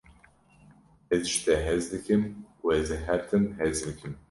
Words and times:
Ez 1.17 1.21
ji 1.29 1.37
te 1.45 1.55
hez 1.67 1.83
dikim 1.93 2.21
û 2.63 2.65
ez 2.79 2.89
ê 2.97 2.99
her 3.07 3.21
tim 3.29 3.43
hez 3.59 3.77
bikim. 3.87 4.13